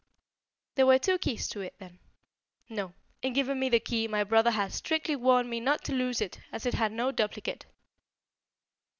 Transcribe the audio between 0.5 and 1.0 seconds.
"There were